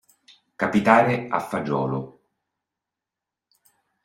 Capitare 0.55 1.27
a 1.29 1.39
fagiolo. 1.39 2.21